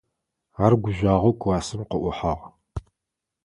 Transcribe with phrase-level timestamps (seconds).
[0.65, 2.43] Ар гужъуагъэу классым къыӀухьагъ.